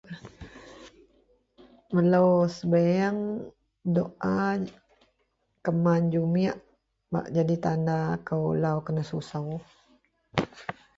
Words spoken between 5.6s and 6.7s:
keman jumit